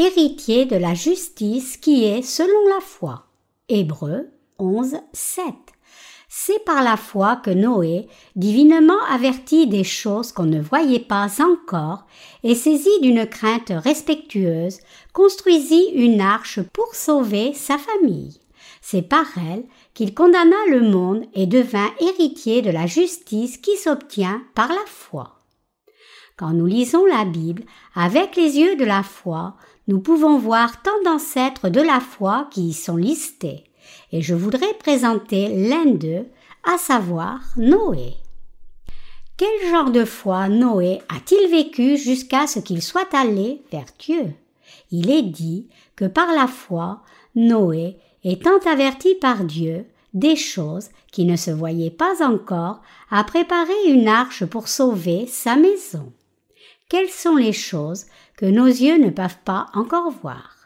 [0.00, 3.26] héritier de la justice qui est selon la foi.
[3.68, 5.44] Hébreux 11, 7.
[6.26, 12.06] C'est par la foi que Noé, divinement averti des choses qu'on ne voyait pas encore,
[12.42, 14.78] et saisi d'une crainte respectueuse,
[15.12, 18.40] construisit une arche pour sauver sa famille.
[18.80, 24.40] C'est par elle qu'il condamna le monde et devint héritier de la justice qui s'obtient
[24.54, 25.36] par la foi.
[26.38, 27.64] Quand nous lisons la Bible
[27.94, 29.56] avec les yeux de la foi,
[29.90, 33.64] nous pouvons voir tant d'ancêtres de la foi qui y sont listés
[34.12, 36.28] et je voudrais présenter l'un d'eux,
[36.62, 38.14] à savoir Noé.
[39.36, 44.32] Quel genre de foi Noé a-t-il vécu jusqu'à ce qu'il soit allé vers Dieu?
[44.92, 47.02] Il est dit que par la foi,
[47.34, 53.72] Noé, étant averti par Dieu des choses qui ne se voyaient pas encore, a préparé
[53.88, 56.12] une arche pour sauver sa maison.
[56.88, 58.06] Quelles sont les choses
[58.40, 60.56] que nos yeux ne peuvent pas encore voir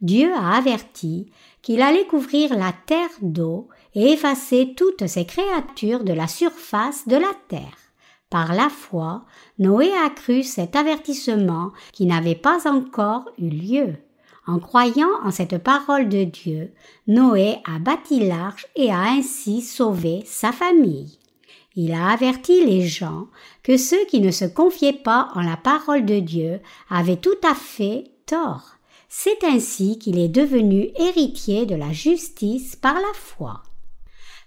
[0.00, 6.14] Dieu a averti qu'il allait couvrir la terre d'eau et effacer toutes ces créatures de
[6.14, 7.76] la surface de la terre.
[8.30, 9.26] Par la foi,
[9.58, 13.96] Noé a cru cet avertissement qui n'avait pas encore eu lieu.
[14.46, 16.72] En croyant en cette parole de Dieu,
[17.06, 21.19] Noé a bâti l'arche et a ainsi sauvé sa famille.
[21.76, 23.28] Il a averti les gens
[23.62, 27.54] que ceux qui ne se confiaient pas en la parole de Dieu avaient tout à
[27.54, 28.76] fait tort.
[29.08, 33.62] C'est ainsi qu'il est devenu héritier de la justice par la foi.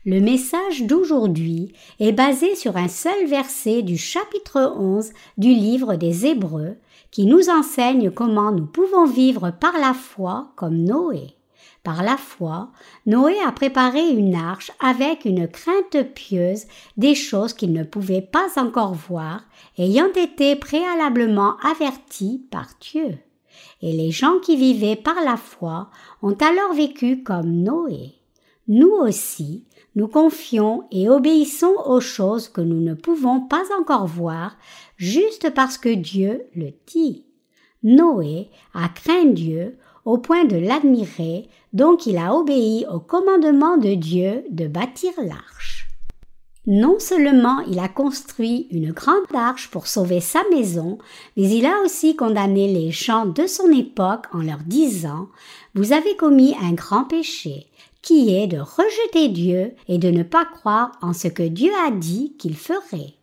[0.05, 1.71] Le message d'aujourd'hui
[2.01, 6.75] est basé sur un seul verset du chapitre 11 du livre des Hébreux
[7.09, 11.35] qui nous enseigne comment nous pouvons vivre par la foi comme Noé.
[11.83, 12.71] Par la foi,
[13.05, 18.47] Noé a préparé une arche avec une crainte pieuse des choses qu'il ne pouvait pas
[18.57, 19.41] encore voir,
[19.77, 23.17] ayant été préalablement averti par Dieu
[23.83, 25.89] et les gens qui vivaient par la foi
[26.21, 28.13] ont alors vécu comme Noé.
[28.69, 34.55] Nous aussi, nous confions et obéissons aux choses que nous ne pouvons pas encore voir,
[34.95, 37.25] juste parce que Dieu le dit.
[37.83, 43.93] Noé a craint Dieu au point de l'admirer, donc il a obéi au commandement de
[43.93, 45.89] Dieu de bâtir l'arche.
[46.65, 50.97] Non seulement il a construit une grande arche pour sauver sa maison,
[51.35, 55.27] mais il a aussi condamné les gens de son époque en leur disant
[55.75, 57.67] Vous avez commis un grand péché,
[58.01, 61.91] qui est de rejeter Dieu et de ne pas croire en ce que Dieu a
[61.91, 63.13] dit qu'il ferait.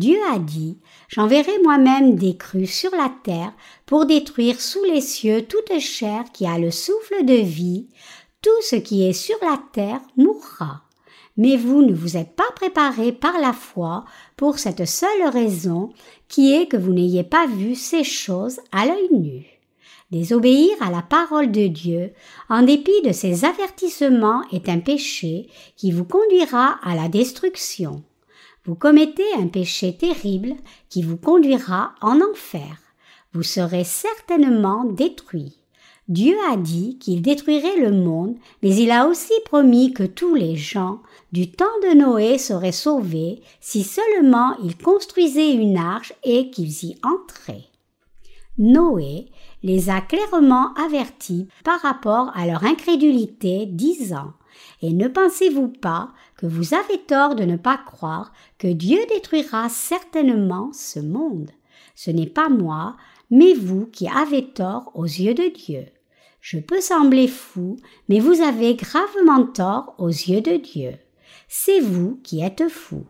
[0.00, 0.78] Dieu a dit
[1.08, 3.52] J'enverrai moi-même des crues sur la terre
[3.84, 7.86] pour détruire sous les cieux toute chair qui a le souffle de vie.
[8.40, 10.84] Tout ce qui est sur la terre mourra
[11.36, 14.04] mais vous ne vous êtes pas préparé par la foi
[14.36, 15.90] pour cette seule raison
[16.28, 19.46] qui est que vous n'ayez pas vu ces choses à l'œil nu.
[20.10, 22.12] Désobéir à la parole de Dieu,
[22.48, 28.02] en dépit de ses avertissements, est un péché qui vous conduira à la destruction.
[28.64, 30.54] Vous commettez un péché terrible
[30.88, 32.76] qui vous conduira en enfer.
[33.32, 35.56] Vous serez certainement détruit.
[36.08, 40.56] Dieu a dit qu'il détruirait le monde, mais il a aussi promis que tous les
[40.56, 41.00] gens
[41.30, 46.96] du temps de Noé seraient sauvés si seulement ils construisaient une arche et qu'ils y
[47.04, 47.68] entraient.
[48.58, 49.28] Noé
[49.62, 54.32] les a clairement avertis par rapport à leur incrédulité, disant
[54.82, 59.68] Et ne pensez-vous pas que vous avez tort de ne pas croire que Dieu détruira
[59.68, 61.50] certainement ce monde
[61.94, 62.96] Ce n'est pas moi,
[63.30, 65.84] mais vous qui avez tort aux yeux de Dieu.
[66.40, 67.76] Je peux sembler fou,
[68.08, 70.92] mais vous avez gravement tort aux yeux de Dieu.
[71.46, 73.04] C'est vous qui êtes fou.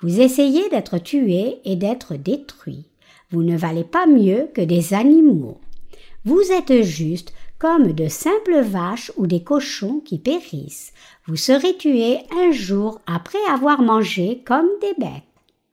[0.00, 2.86] Vous essayez d'être tué et d'être détruit.
[3.30, 5.60] Vous ne valez pas mieux que des animaux.
[6.24, 10.92] Vous êtes juste comme de simples vaches ou des cochons qui périssent.
[11.26, 15.22] Vous serez tués un jour après avoir mangé comme des bêtes.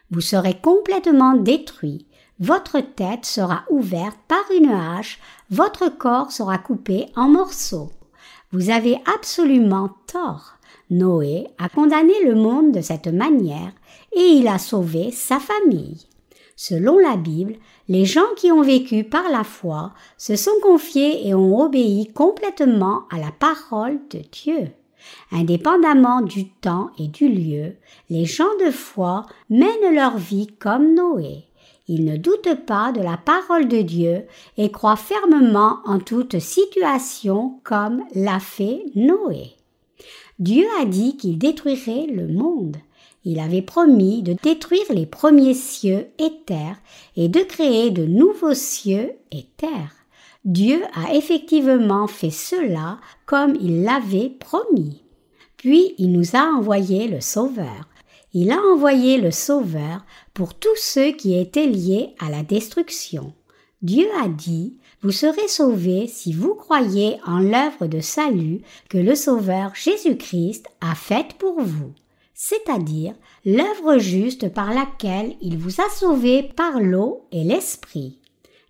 [0.09, 2.05] Vous serez complètement détruits
[2.41, 5.19] votre tête sera ouverte par une hache,
[5.51, 7.91] votre corps sera coupé en morceaux.
[8.51, 10.55] Vous avez absolument tort.
[10.89, 13.71] Noé a condamné le monde de cette manière
[14.15, 16.07] et il a sauvé sa famille.
[16.55, 17.55] Selon la Bible,
[17.87, 23.03] les gens qui ont vécu par la foi se sont confiés et ont obéi complètement
[23.09, 24.71] à la parole de Dieu.
[25.31, 27.75] Indépendamment du temps et du lieu,
[28.09, 31.45] les gens de foi mènent leur vie comme Noé.
[31.87, 34.25] Ils ne doutent pas de la parole de Dieu
[34.57, 39.55] et croient fermement en toute situation comme l'a fait Noé.
[40.39, 42.77] Dieu a dit qu'il détruirait le monde.
[43.23, 46.77] Il avait promis de détruire les premiers cieux et terre
[47.15, 49.95] et de créer de nouveaux cieux et terres.
[50.43, 55.03] Dieu a effectivement fait cela comme il l'avait promis.
[55.57, 57.87] Puis il nous a envoyé le Sauveur.
[58.33, 60.03] Il a envoyé le Sauveur
[60.33, 63.33] pour tous ceux qui étaient liés à la destruction.
[63.83, 69.13] Dieu a dit, Vous serez sauvés si vous croyez en l'œuvre de salut que le
[69.13, 71.93] Sauveur Jésus-Christ a faite pour vous,
[72.43, 73.13] c'est-à-dire
[73.45, 78.17] l'œuvre juste par laquelle il vous a sauvés par l'eau et l'Esprit.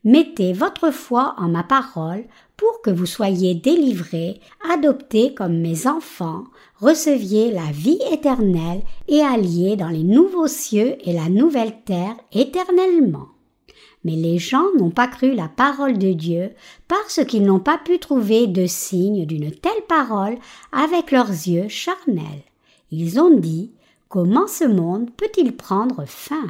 [0.04, 2.26] Mettez votre foi en ma parole
[2.58, 6.44] pour que vous soyez délivrés, adoptés comme mes enfants,
[6.82, 13.30] receviez la vie éternelle et alliés dans les nouveaux cieux et la nouvelle terre éternellement.
[14.04, 16.52] Mais les gens n'ont pas cru la parole de Dieu
[16.90, 20.38] parce qu'ils n'ont pas pu trouver de signe d'une telle parole
[20.74, 22.44] avec leurs yeux charnels.
[22.92, 23.72] Ils ont dit
[24.10, 26.48] Comment ce monde peut-il prendre fin?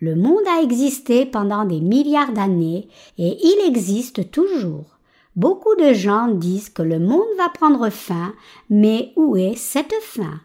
[0.00, 4.98] Le monde a existé pendant des milliards d'années et il existe toujours.
[5.36, 8.34] Beaucoup de gens disent que le monde va prendre fin,
[8.68, 10.40] mais où est cette fin?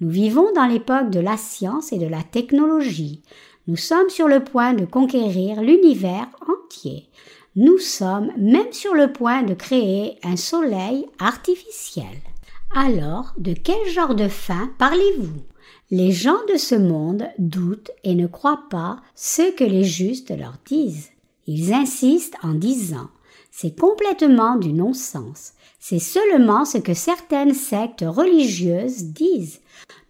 [0.00, 3.22] Nous vivons dans l'époque de la science et de la technologie.
[3.66, 7.08] Nous sommes sur le point de conquérir l'univers entier.
[7.56, 12.16] Nous sommes même sur le point de créer un soleil artificiel.
[12.74, 15.42] Alors, de quel genre de fin parlez-vous?
[15.90, 20.54] Les gens de ce monde doutent et ne croient pas ce que les justes leur
[20.66, 21.10] disent.
[21.46, 23.08] Ils insistent en disant
[23.50, 25.54] c'est complètement du non-sens.
[25.80, 29.60] C'est seulement ce que certaines sectes religieuses disent.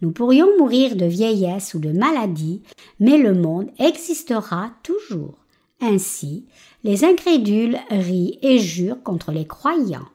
[0.02, 2.62] Nous pourrions mourir de vieillesse ou de maladie,
[3.00, 5.34] mais le monde existera toujours.
[5.80, 6.44] Ainsi,
[6.84, 10.08] les incrédules rient et jurent contre les croyants.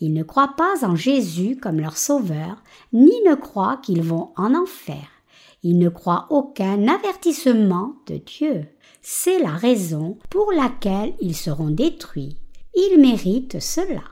[0.00, 2.62] Ils ne croient pas en Jésus comme leur sauveur,
[2.92, 5.08] ni ne croient qu'ils vont en enfer.
[5.62, 8.66] Ils ne croient aucun avertissement de Dieu.
[9.02, 12.36] C'est la raison pour laquelle ils seront détruits.
[12.74, 14.02] Ils méritent cela.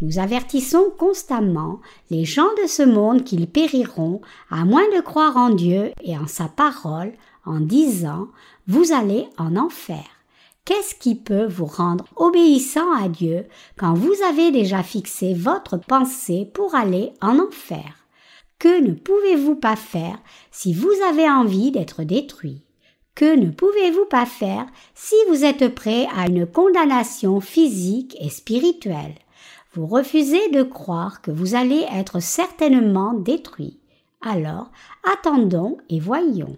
[0.00, 4.20] Nous avertissons constamment les gens de ce monde qu'ils périront
[4.50, 7.12] à moins de croire en Dieu et en sa parole
[7.44, 8.28] en disant
[8.66, 10.19] Vous allez en enfer.
[10.64, 13.46] Qu'est-ce qui peut vous rendre obéissant à Dieu
[13.76, 18.06] quand vous avez déjà fixé votre pensée pour aller en enfer?
[18.58, 20.18] Que ne pouvez-vous pas faire
[20.50, 22.62] si vous avez envie d'être détruit?
[23.14, 29.14] Que ne pouvez-vous pas faire si vous êtes prêt à une condamnation physique et spirituelle?
[29.72, 33.78] Vous refusez de croire que vous allez être certainement détruit.
[34.20, 34.70] Alors,
[35.10, 36.56] attendons et voyons.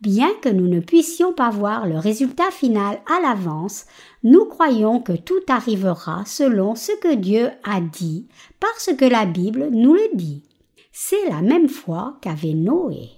[0.00, 3.84] Bien que nous ne puissions pas voir le résultat final à l'avance,
[4.22, 8.26] nous croyons que tout arrivera selon ce que Dieu a dit,
[8.60, 10.42] parce que la Bible nous le dit.
[10.90, 13.10] C'est la même foi qu'avait Noé.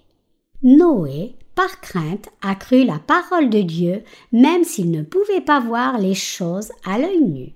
[0.64, 4.02] Noé, par crainte, a cru la parole de Dieu,
[4.32, 7.52] même s'il ne pouvait pas voir les choses à l'œil nu.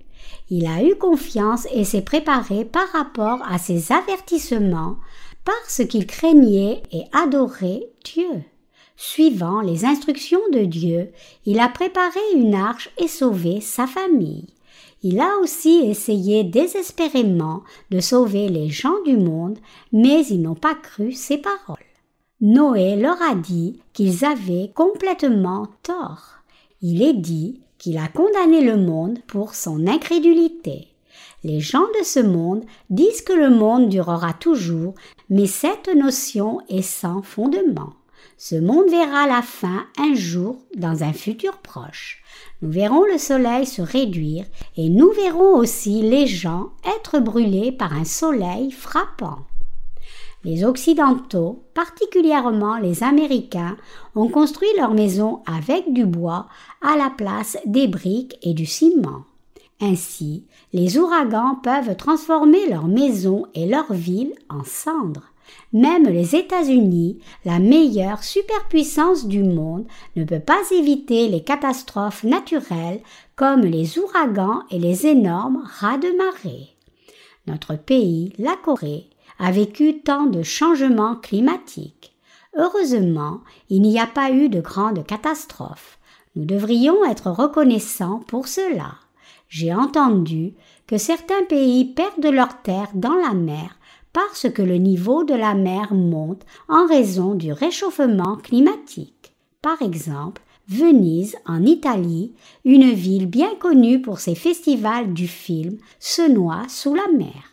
[0.51, 4.99] Il a eu confiance et s'est préparé par rapport à ses avertissements,
[5.45, 8.45] parce qu'il craignait et adorait Dieu.
[8.97, 11.11] Suivant les instructions de Dieu,
[11.45, 14.47] il a préparé une arche et sauvé sa famille.
[15.03, 19.59] Il a aussi essayé désespérément de sauver les gens du monde,
[19.93, 21.77] mais ils n'ont pas cru ses paroles.
[22.41, 26.37] Noé leur a dit qu'ils avaient complètement tort.
[26.81, 30.89] Il est dit qu'il a condamné le monde pour son incrédulité.
[31.45, 34.95] Les gens de ce monde disent que le monde durera toujours,
[35.29, 37.93] mais cette notion est sans fondement.
[38.39, 42.23] Ce monde verra la fin un jour dans un futur proche.
[42.61, 44.45] Nous verrons le soleil se réduire
[44.77, 49.39] et nous verrons aussi les gens être brûlés par un soleil frappant.
[50.45, 53.79] Les Occidentaux, particulièrement les Américains,
[54.15, 56.47] ont construit leurs maisons avec du bois
[56.83, 59.25] à la place des briques et du ciment.
[59.81, 65.33] Ainsi, les ouragans peuvent transformer leurs maisons et leurs villes en cendres.
[65.73, 73.01] Même les États-Unis, la meilleure superpuissance du monde, ne peut pas éviter les catastrophes naturelles
[73.35, 76.77] comme les ouragans et les énormes rats de marée.
[77.47, 82.15] Notre pays, la Corée, a vécu tant de changements climatiques.
[82.57, 85.99] Heureusement, il n'y a pas eu de grandes catastrophes.
[86.35, 88.95] Nous devrions être reconnaissants pour cela.
[89.49, 90.55] J'ai entendu
[90.87, 93.77] que certains pays perdent leurs terres dans la mer
[94.17, 99.35] parce que le niveau de la mer monte en raison du réchauffement climatique.
[99.61, 102.33] Par exemple, Venise, en Italie,
[102.65, 107.53] une ville bien connue pour ses festivals du film, se noie sous la mer.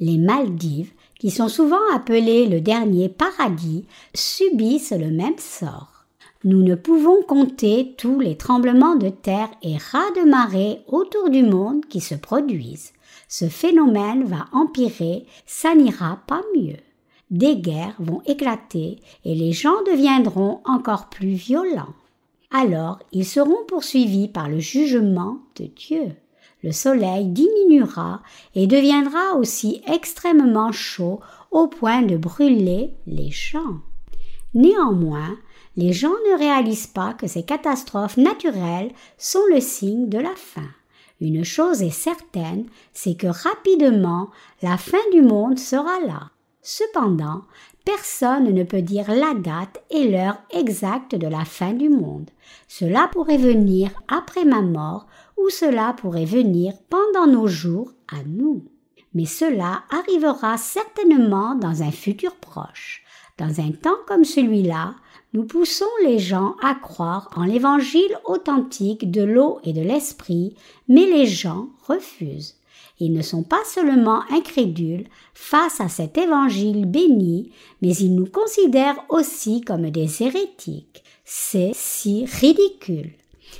[0.00, 3.84] Les Maldives, qui sont souvent appelées le dernier paradis,
[4.14, 6.06] subissent le même sort.
[6.42, 11.42] Nous ne pouvons compter tous les tremblements de terre et ras de marée autour du
[11.42, 12.92] monde qui se produisent.
[13.28, 16.78] Ce phénomène va empirer, ça n'ira pas mieux.
[17.30, 21.94] Des guerres vont éclater et les gens deviendront encore plus violents.
[22.50, 26.14] Alors ils seront poursuivis par le jugement de Dieu.
[26.62, 28.22] Le soleil diminuera
[28.54, 31.20] et deviendra aussi extrêmement chaud
[31.50, 33.80] au point de brûler les champs.
[34.54, 35.36] Néanmoins,
[35.76, 40.68] les gens ne réalisent pas que ces catastrophes naturelles sont le signe de la fin.
[41.20, 44.30] Une chose est certaine, c'est que rapidement
[44.62, 46.30] la fin du monde sera là.
[46.62, 47.42] Cependant,
[47.84, 52.30] personne ne peut dire la date et l'heure exacte de la fin du monde.
[52.68, 55.06] Cela pourrait venir après ma mort
[55.36, 58.64] ou cela pourrait venir pendant nos jours à nous.
[59.14, 63.02] Mais cela arrivera certainement dans un futur proche.
[63.38, 64.94] Dans un temps comme celui-là,
[65.34, 70.54] nous poussons les gens à croire en l'évangile authentique de l'eau et de l'esprit,
[70.88, 72.56] mais les gens refusent.
[73.00, 79.04] Ils ne sont pas seulement incrédules face à cet évangile béni, mais ils nous considèrent
[79.08, 81.04] aussi comme des hérétiques.
[81.24, 83.12] C'est si ridicule.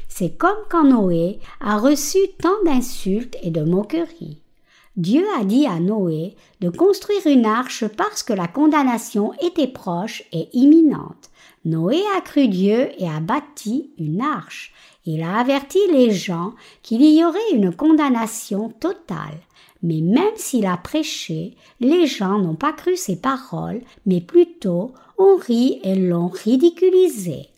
[0.08, 4.38] C'est comme quand Noé a reçu tant d'insultes et de moqueries.
[4.96, 10.24] Dieu a dit à Noé de construire une arche parce que la condamnation était proche
[10.32, 11.27] et imminente.
[11.68, 14.72] Noé a cru Dieu et a bâti une arche.
[15.04, 19.38] Il a averti les gens qu'il y aurait une condamnation totale.
[19.82, 25.36] Mais même s'il a prêché, les gens n'ont pas cru ses paroles, mais plutôt ont
[25.36, 27.48] ri et l'ont ridiculisé.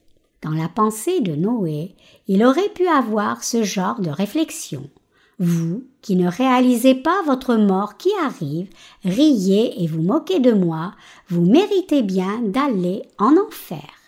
[0.43, 1.95] Dans la pensée de Noé,
[2.26, 4.90] il aurait pu avoir ce genre de réflexion.
[5.38, 8.69] Vous, qui ne réalisez pas votre mort qui arrive,
[9.05, 10.95] riez et vous moquez de moi,
[11.29, 14.00] vous méritez bien d'aller en enfer.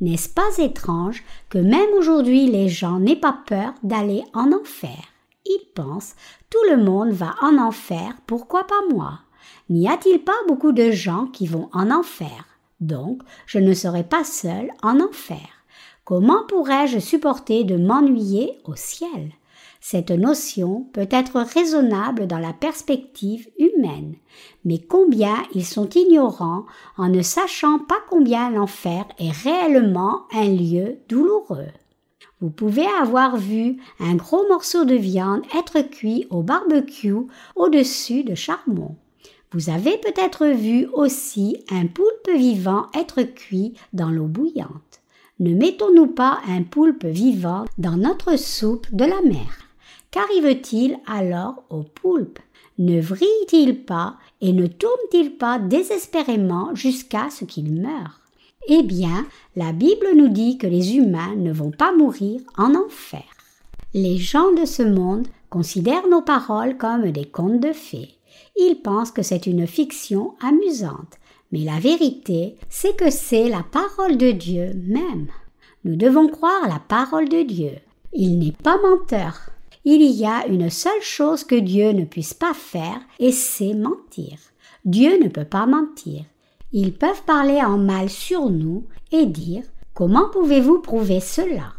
[0.00, 4.98] N'est-ce pas étrange que même aujourd'hui les gens n'aient pas peur d'aller en enfer?
[5.44, 6.14] Ils pensent
[6.50, 9.20] tout le monde va en enfer, pourquoi pas moi?
[9.70, 12.46] N'y a-t-il pas beaucoup de gens qui vont en enfer?
[12.80, 15.64] Donc, je ne serai pas seul en enfer.
[16.04, 19.32] Comment pourrais-je supporter de m'ennuyer au ciel?
[19.90, 24.16] Cette notion peut être raisonnable dans la perspective humaine,
[24.66, 26.66] mais combien ils sont ignorants
[26.98, 31.72] en ne sachant pas combien l'enfer est réellement un lieu douloureux.
[32.42, 37.26] Vous pouvez avoir vu un gros morceau de viande être cuit au barbecue
[37.56, 38.94] au-dessus de charbon.
[39.52, 45.00] Vous avez peut-être vu aussi un poulpe vivant être cuit dans l'eau bouillante.
[45.40, 49.67] Ne mettons-nous pas un poulpe vivant dans notre soupe de la mer
[50.10, 52.38] Qu'arrive-t-il alors au poulpe?
[52.78, 58.20] Ne vrille-t-il pas et ne tourne-t-il pas désespérément jusqu'à ce qu'il meure?
[58.68, 63.24] Eh bien, la Bible nous dit que les humains ne vont pas mourir en enfer.
[63.94, 68.14] Les gens de ce monde considèrent nos paroles comme des contes de fées.
[68.56, 71.18] Ils pensent que c'est une fiction amusante,
[71.52, 75.28] mais la vérité, c'est que c'est la parole de Dieu même.
[75.84, 77.72] Nous devons croire la parole de Dieu.
[78.12, 79.50] Il n'est pas menteur
[79.94, 84.36] il y a une seule chose que Dieu ne puisse pas faire, et c'est mentir.
[84.84, 86.24] Dieu ne peut pas mentir.
[86.72, 89.62] Ils peuvent parler en mal sur nous et dire
[89.94, 91.72] Comment pouvez-vous prouver cela?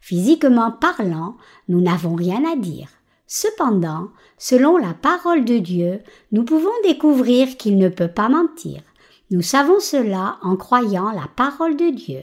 [0.00, 1.36] Physiquement parlant,
[1.68, 2.88] nous n'avons rien à dire.
[3.26, 6.00] Cependant, selon la parole de Dieu,
[6.32, 8.82] nous pouvons découvrir qu'il ne peut pas mentir.
[9.30, 12.22] Nous savons cela en croyant la parole de Dieu.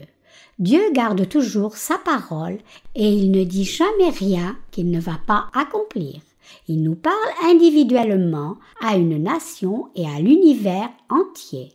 [0.58, 2.58] Dieu garde toujours sa parole
[2.94, 6.20] et il ne dit jamais rien qu'il ne va pas accomplir.
[6.66, 11.72] Il nous parle individuellement à une nation et à l'univers entier.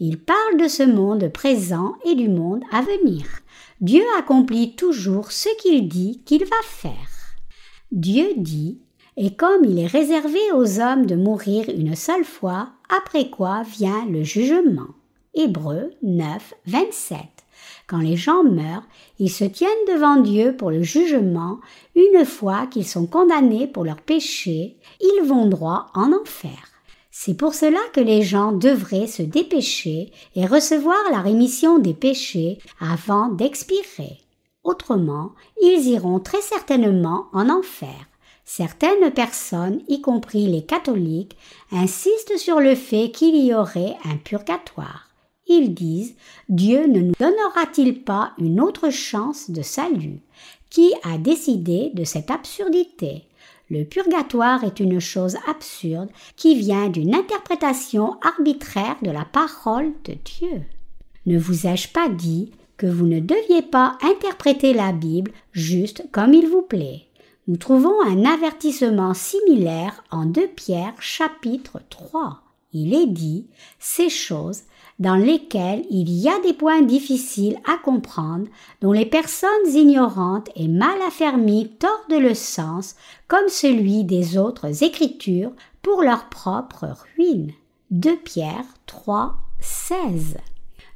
[0.00, 3.24] Il parle de ce monde présent et du monde à venir.
[3.82, 7.36] Dieu accomplit toujours ce qu'il dit qu'il va faire.
[7.90, 8.78] Dieu dit,
[9.18, 14.06] et comme il est réservé aux hommes de mourir une seule fois, après quoi vient
[14.06, 14.88] le jugement.
[15.34, 17.18] Hébreu 9, 27.
[17.92, 18.86] Quand les gens meurent,
[19.18, 21.60] ils se tiennent devant Dieu pour le jugement,
[21.94, 26.70] une fois qu'ils sont condamnés pour leurs péchés, ils vont droit en enfer.
[27.10, 32.60] C'est pour cela que les gens devraient se dépêcher et recevoir la rémission des péchés
[32.80, 34.20] avant d'expirer.
[34.64, 38.08] Autrement, ils iront très certainement en enfer.
[38.46, 41.36] Certaines personnes, y compris les catholiques,
[41.70, 45.11] insistent sur le fait qu'il y aurait un purgatoire.
[45.54, 46.14] Ils disent
[46.48, 50.20] Dieu ne nous donnera-t-il pas une autre chance de salut?
[50.70, 53.24] Qui a décidé de cette absurdité?
[53.68, 60.14] Le purgatoire est une chose absurde qui vient d'une interprétation arbitraire de la parole de
[60.24, 60.62] Dieu.
[61.26, 66.32] Ne vous ai-je pas dit que vous ne deviez pas interpréter la Bible juste comme
[66.32, 67.08] il vous plaît?
[67.46, 72.40] Nous trouvons un avertissement similaire en 2 Pierre chapitre 3.
[72.72, 74.62] Il est dit ces choses
[75.02, 78.46] dans lesquelles il y a des points difficiles à comprendre,
[78.80, 82.94] dont les personnes ignorantes et mal affermies tordent le sens,
[83.26, 85.50] comme celui des autres écritures,
[85.82, 87.50] pour leur propre ruine.
[87.90, 90.36] 2 Pierre 3, 16.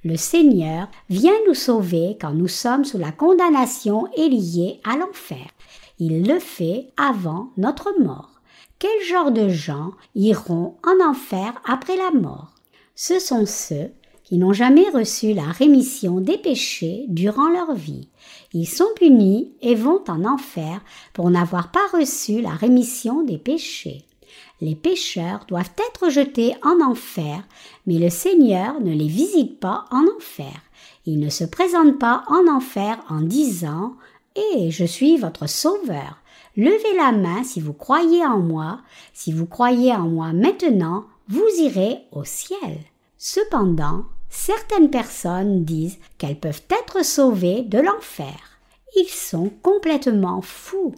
[0.04, 5.48] Le Seigneur vient nous sauver quand nous sommes sous la condamnation et liés à l'enfer.
[5.98, 8.40] Il le fait avant notre mort.
[8.78, 12.55] Quel genre de gens iront en enfer après la mort?
[12.98, 13.90] Ce sont ceux
[14.24, 18.08] qui n'ont jamais reçu la rémission des péchés durant leur vie.
[18.54, 20.80] Ils sont punis et vont en enfer
[21.12, 24.06] pour n'avoir pas reçu la rémission des péchés.
[24.62, 27.44] Les pécheurs doivent être jetés en enfer,
[27.86, 30.62] mais le Seigneur ne les visite pas en enfer.
[31.04, 33.94] Il ne se présente pas en enfer en disant
[34.36, 36.22] Eh, je suis votre sauveur.
[36.56, 38.80] Levez la main si vous croyez en moi.
[39.12, 42.78] Si vous croyez en moi maintenant, vous irez au ciel.
[43.18, 48.60] Cependant, certaines personnes disent qu'elles peuvent être sauvées de l'enfer.
[48.96, 50.94] Ils sont complètement fous.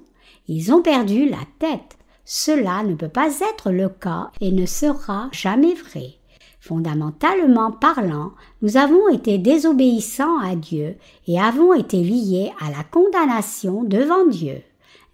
[0.47, 1.97] Ils ont perdu la tête.
[2.25, 6.19] Cela ne peut pas être le cas et ne sera jamais vrai.
[6.61, 13.85] Fondamentalement parlant, nous avons été désobéissants à Dieu et avons été liés à la condamnation
[13.85, 14.63] devant Dieu.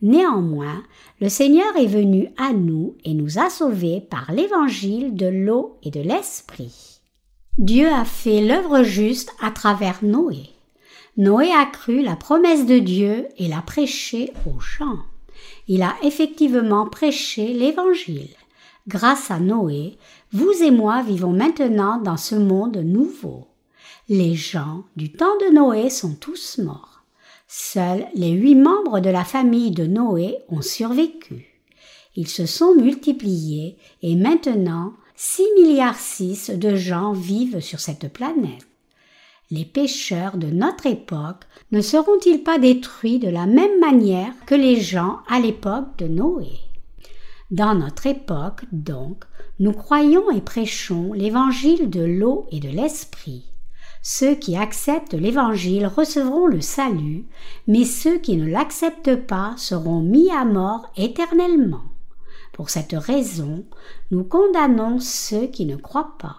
[0.04, 0.84] Néanmoins,
[1.20, 5.90] le Seigneur est venu à nous et nous a sauvés par l'évangile de l'eau et
[5.90, 7.00] de l'esprit.
[7.58, 10.50] Dieu a fait l'œuvre juste à travers Noé.
[11.16, 15.00] Noé a cru la promesse de Dieu et l'a prêché aux gens
[15.68, 18.34] il a effectivement prêché l'Évangile.
[18.86, 19.96] Grâce à Noé,
[20.32, 23.46] vous et moi vivons maintenant dans ce monde nouveau.
[24.08, 26.93] Les gens du temps de Noé sont tous morts.
[27.56, 31.46] Seuls les huit membres de la famille de Noé ont survécu.
[32.16, 38.66] Ils se sont multipliés et maintenant 6 milliards 6 de gens vivent sur cette planète
[39.50, 44.80] les pécheurs de notre époque ne seront-ils pas détruits de la même manière que les
[44.80, 46.48] gens à l'époque de Noé?
[47.50, 49.24] Dans notre époque, donc,
[49.60, 53.44] nous croyons et prêchons l'évangile de l'eau et de l'esprit.
[54.06, 57.24] Ceux qui acceptent l'évangile recevront le salut,
[57.66, 61.80] mais ceux qui ne l'acceptent pas seront mis à mort éternellement.
[62.52, 63.64] Pour cette raison,
[64.10, 66.36] nous condamnons ceux qui ne croient pas.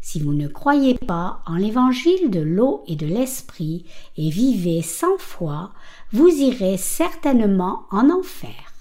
[0.00, 3.84] Si vous ne croyez pas en l'évangile de l'eau et de l'esprit
[4.16, 5.72] et vivez sans foi,
[6.12, 8.72] vous irez certainement en enfer.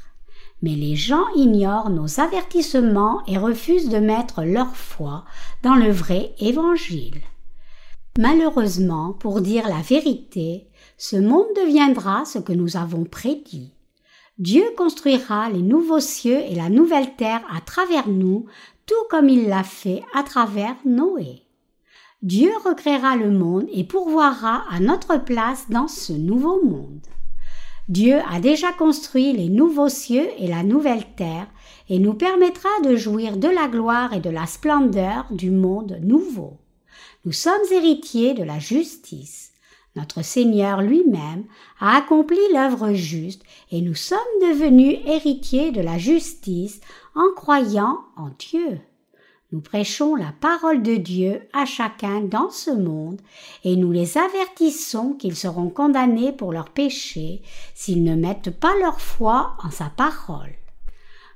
[0.61, 5.25] Mais les gens ignorent nos avertissements et refusent de mettre leur foi
[5.63, 7.19] dans le vrai évangile.
[8.19, 13.73] Malheureusement, pour dire la vérité, ce monde deviendra ce que nous avons prédit.
[14.37, 18.45] Dieu construira les nouveaux cieux et la nouvelle terre à travers nous
[18.85, 21.43] tout comme il l'a fait à travers Noé.
[22.21, 27.05] Dieu recréera le monde et pourvoira à notre place dans ce nouveau monde.
[27.89, 31.47] Dieu a déjà construit les nouveaux cieux et la nouvelle terre
[31.89, 36.59] et nous permettra de jouir de la gloire et de la splendeur du monde nouveau.
[37.25, 39.53] Nous sommes héritiers de la justice.
[39.95, 41.45] Notre Seigneur lui-même
[41.79, 46.81] a accompli l'œuvre juste et nous sommes devenus héritiers de la justice
[47.15, 48.81] en croyant en Dieu.
[49.53, 53.21] Nous prêchons la parole de Dieu à chacun dans ce monde
[53.63, 57.41] et nous les avertissons qu'ils seront condamnés pour leurs péchés
[57.73, 60.55] s'ils ne mettent pas leur foi en sa parole.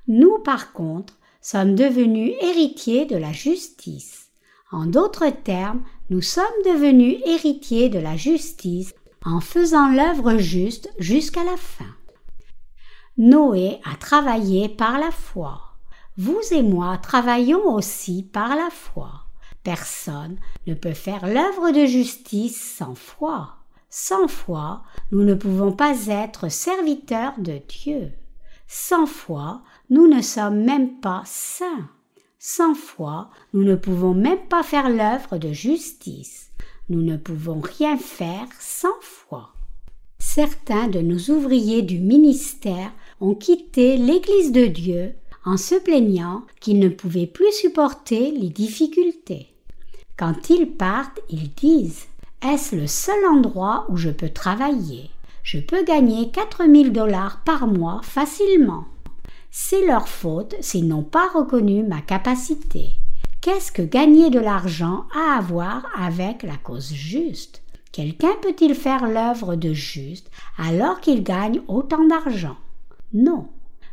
[0.10, 4.27] Nous, par contre, sommes devenus héritiers de la justice.
[4.72, 11.44] En d'autres termes, nous sommes devenus héritiers de la justice en faisant l'œuvre juste jusqu'à
[11.44, 11.96] la fin.
[13.18, 15.62] Noé a travaillé par la foi.
[16.18, 19.26] Vous et moi travaillons aussi par la foi.
[19.64, 23.56] Personne ne peut faire l'œuvre de justice sans foi.
[23.90, 28.12] Sans foi, nous ne pouvons pas être serviteurs de Dieu.
[28.68, 31.90] Sans foi, nous ne sommes même pas saints.
[32.40, 36.52] Sans foi, nous ne pouvons même pas faire l'œuvre de justice.
[36.88, 39.50] Nous ne pouvons rien faire sans foi.
[40.20, 46.80] Certains de nos ouvriers du ministère ont quitté l'Église de Dieu en se plaignant qu'ils
[46.80, 49.48] ne pouvaient plus supporter les difficultés.
[50.16, 52.06] Quand ils partent, ils disent
[52.44, 55.10] Est-ce le seul endroit où je peux travailler?
[55.42, 58.86] Je peux gagner 4000 dollars par mois facilement.
[59.52, 62.92] C'est leur faute s'ils n'ont pas reconnu ma capacité.
[63.42, 67.62] Qu'est-ce que gagner de l'argent à avoir avec la cause juste?
[67.92, 72.58] Quelqu'un peut-il faire l'œuvre de juste alors qu'il gagne autant d'argent?
[73.14, 73.48] Non.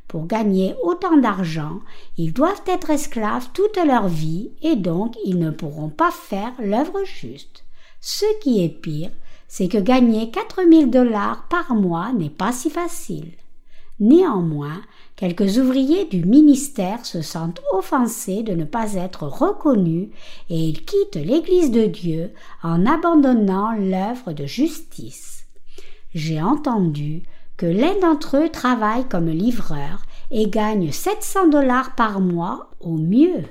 [0.09, 1.81] Pour gagner autant d'argent,
[2.19, 7.05] ils doivent être esclaves toute leur vie et donc ils ne pourront pas faire l'œuvre
[7.05, 7.65] juste.
[8.01, 9.11] Ce qui est pire,
[9.49, 13.33] c'est que gagner 4000 dollars par mois n'est pas si facile.
[14.01, 14.83] Néanmoins,
[15.17, 20.09] quelques ouvriers du ministère se sentent offensés de ne pas être reconnus
[20.51, 25.45] et ils quittent l'Église de Dieu en abandonnant l'œuvre de justice.
[26.15, 27.23] J'ai entendu
[27.57, 33.45] que l'un d'entre eux travaille comme livreur et gagne 700 dollars par mois au mieux.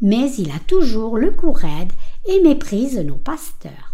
[0.00, 1.54] Mais il a toujours le cou
[2.26, 3.92] et méprise nos pasteurs.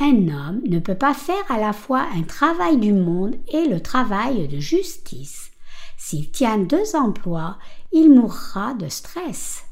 [0.00, 3.80] Un homme ne peut pas faire à la fois un travail du monde et le
[3.80, 5.50] travail de justice.
[5.96, 7.56] S'il tient deux emplois,
[7.92, 9.64] il mourra de stress.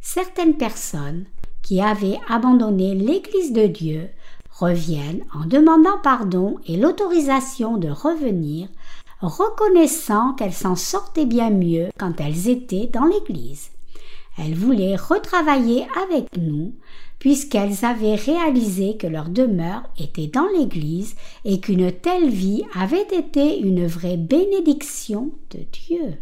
[0.00, 1.26] Certaines personnes
[1.62, 4.08] qui avaient abandonné l'Église de Dieu
[4.50, 8.68] reviennent en demandant pardon et l'autorisation de revenir,
[9.20, 13.70] reconnaissant qu'elles s'en sortaient bien mieux quand elles étaient dans l'Église.
[14.38, 16.74] Elles voulaient retravailler avec nous,
[17.18, 23.58] puisqu'elles avaient réalisé que leur demeure était dans l'Église et qu'une telle vie avait été
[23.58, 26.14] une vraie bénédiction de Dieu.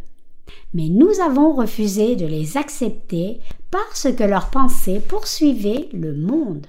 [0.75, 6.67] Mais nous avons refusé de les accepter parce que leurs pensées poursuivaient le monde.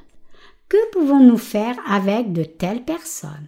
[0.69, 3.47] Que pouvons-nous faire avec de telles personnes?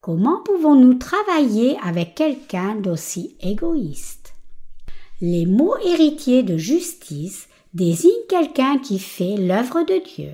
[0.00, 4.34] Comment pouvons-nous travailler avec quelqu'un d'aussi égoïste?
[5.20, 10.32] Les mots héritiers de justice désigne quelqu'un qui fait l'œuvre de Dieu.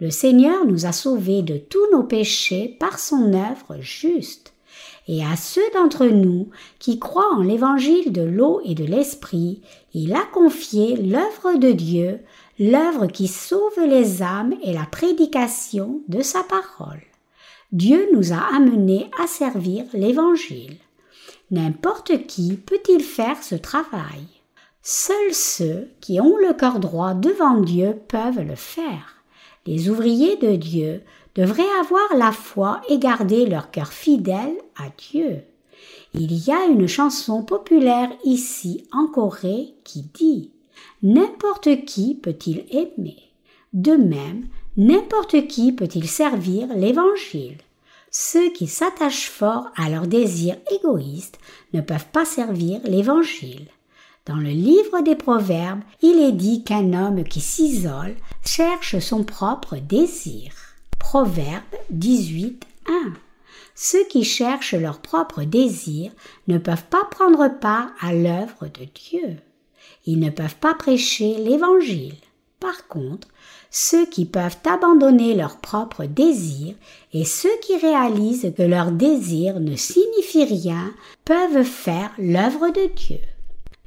[0.00, 4.52] Le Seigneur nous a sauvés de tous nos péchés par son œuvre juste.
[5.06, 9.62] Et à ceux d'entre nous qui croient en l'évangile de l'eau et de l'esprit,
[9.94, 12.18] il a confié l'œuvre de Dieu,
[12.58, 17.02] l'œuvre qui sauve les âmes et la prédication de sa parole.
[17.70, 20.78] Dieu nous a amenés à servir l'évangile.
[21.52, 24.26] N'importe qui peut-il faire ce travail?
[24.84, 29.22] Seuls ceux qui ont le cœur droit devant Dieu peuvent le faire.
[29.64, 31.02] Les ouvriers de Dieu
[31.36, 35.42] devraient avoir la foi et garder leur cœur fidèle à Dieu.
[36.14, 40.50] Il y a une chanson populaire ici en Corée qui dit
[41.04, 43.16] N'importe qui peut-il aimer.
[43.72, 47.58] De même, n'importe qui peut-il servir l'Évangile.
[48.10, 51.38] Ceux qui s'attachent fort à leurs désirs égoïstes
[51.72, 53.68] ne peuvent pas servir l'Évangile.
[54.24, 58.14] Dans le livre des Proverbes, il est dit qu'un homme qui s'isole
[58.46, 60.52] cherche son propre désir.
[61.00, 63.12] Proverbe 18, 1.
[63.74, 66.12] Ceux qui cherchent leur propre désir
[66.46, 69.38] ne peuvent pas prendre part à l'œuvre de Dieu.
[70.06, 72.14] Ils ne peuvent pas prêcher l'Évangile.
[72.60, 73.26] Par contre,
[73.72, 76.76] ceux qui peuvent abandonner leur propre désir
[77.12, 83.18] et ceux qui réalisent que leur désir ne signifie rien peuvent faire l'œuvre de Dieu.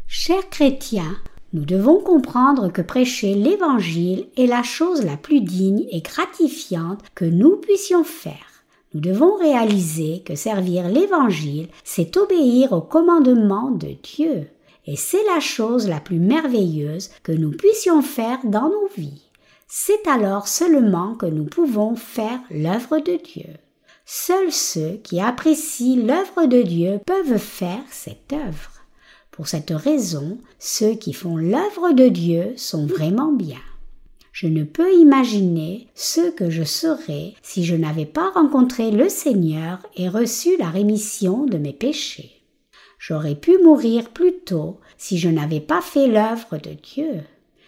[0.08, 1.18] Chers chrétiens,
[1.54, 7.26] nous devons comprendre que prêcher l'Évangile est la chose la plus digne et gratifiante que
[7.26, 8.64] nous puissions faire.
[8.94, 14.48] Nous devons réaliser que servir l'Évangile, c'est obéir au commandement de Dieu.
[14.86, 19.24] Et c'est la chose la plus merveilleuse que nous puissions faire dans nos vies.
[19.68, 23.50] C'est alors seulement que nous pouvons faire l'œuvre de Dieu.
[24.06, 28.75] Seuls ceux qui apprécient l'œuvre de Dieu peuvent faire cette œuvre.
[29.36, 33.60] Pour cette raison, ceux qui font l'œuvre de Dieu sont vraiment bien.
[34.32, 39.80] Je ne peux imaginer ce que je serais si je n'avais pas rencontré le Seigneur
[39.98, 42.32] et reçu la rémission de mes péchés.
[42.98, 47.22] J'aurais pu mourir plus tôt si je n'avais pas fait l'œuvre de Dieu.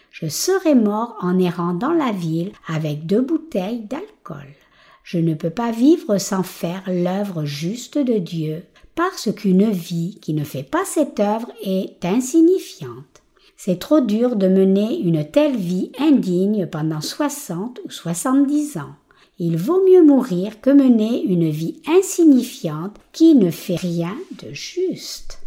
[0.10, 4.56] Je serais mort en errant dans la ville avec deux bouteilles d'alcool.
[5.04, 8.64] Je ne peux pas vivre sans faire l'œuvre juste de Dieu,
[8.98, 13.22] parce qu'une vie qui ne fait pas cette œuvre est insignifiante.
[13.56, 18.96] C'est trop dur de mener une telle vie indigne pendant soixante ou soixante-dix ans.
[19.38, 25.42] Il vaut mieux mourir que mener une vie insignifiante qui ne fait rien de juste.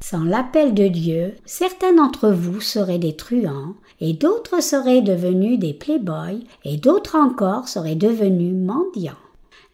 [0.00, 5.74] Sans l'appel de Dieu, certains d'entre vous seraient des truands, et d'autres seraient devenus des
[5.74, 9.12] playboys, et d'autres encore seraient devenus mendiants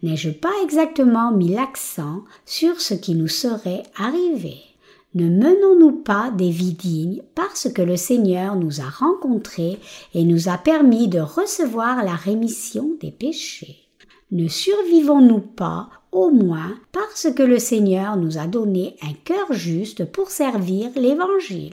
[0.04, 4.56] n'ai-je pas exactement mis l'accent sur ce qui nous serait arrivé?
[5.14, 9.78] Ne menons-nous pas des vies dignes parce que le Seigneur nous a rencontrés
[10.12, 13.78] et nous a permis de recevoir la rémission des péchés?
[14.30, 20.04] Ne survivons-nous pas au moins parce que le Seigneur nous a donné un cœur juste
[20.04, 21.72] pour servir l'Évangile?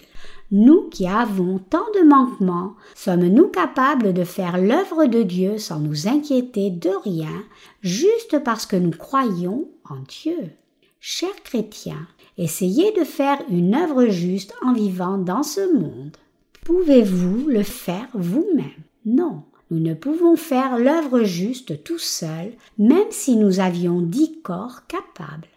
[0.52, 6.10] Nous qui avons tant de manquements, sommes-nous capables de faire l'œuvre de Dieu sans nous
[6.10, 7.44] inquiéter de rien,
[7.82, 10.52] juste parce que nous croyons en Dieu?
[11.00, 12.06] Chers chrétiens,
[12.38, 16.18] essayez de faire une œuvre juste en vivant dans ce monde.
[16.66, 18.84] Pouvez-vous le faire vous-même?
[19.06, 19.44] Non.
[19.72, 25.48] Nous ne pouvons faire l'œuvre juste tout seul, même si nous avions dix corps capables.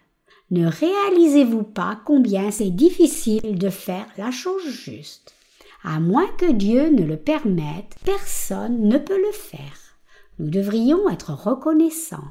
[0.55, 5.35] Ne réalisez-vous pas combien c'est difficile de faire la chose juste
[5.83, 9.99] À moins que Dieu ne le permette, personne ne peut le faire.
[10.38, 12.29] Nous devrions être reconnaissants.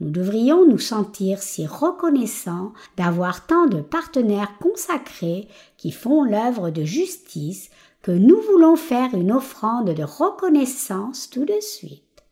[0.00, 5.46] Nous devrions nous sentir si reconnaissants d'avoir tant de partenaires consacrés
[5.76, 7.70] qui font l'œuvre de justice
[8.02, 12.24] que nous voulons faire une offrande de reconnaissance tout de suite.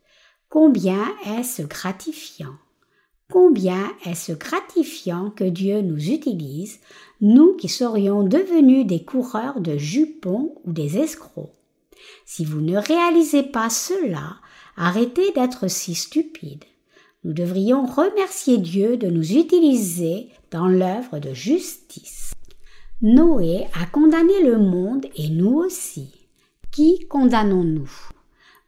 [0.49, 2.57] Combien est-ce gratifiant?
[3.31, 6.79] Combien est-ce gratifiant que Dieu nous utilise,
[7.21, 11.53] nous qui serions devenus des coureurs de jupons ou des escrocs.
[12.25, 14.35] Si vous ne réalisez pas cela,
[14.75, 16.65] arrêtez d'être si stupide.
[17.23, 22.33] Nous devrions remercier Dieu de nous utiliser dans l'œuvre de justice.
[23.01, 26.11] Noé a condamné le monde et nous aussi.
[26.69, 27.91] Qui condamnons-nous?